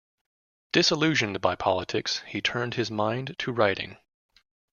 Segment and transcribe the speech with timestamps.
[0.71, 3.97] Disillusioned by politics, he turned his mind to writing.